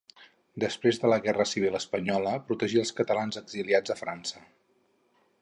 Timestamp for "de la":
1.03-1.19